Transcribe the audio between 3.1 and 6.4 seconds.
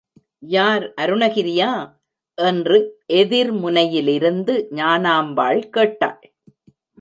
எதிர்முனையிலிருந்து ஞானாம்பாள் கேட்டாள்.